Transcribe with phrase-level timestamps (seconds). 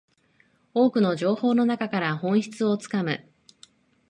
[0.73, 3.23] 多くの情報の中から本質をつかむ